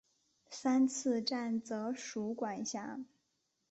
[0.49, 3.01] 三次站则属管辖。